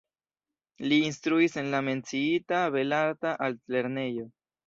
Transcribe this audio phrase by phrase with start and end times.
[0.93, 4.27] Li instruis en la menciita Belarta Altlernejo.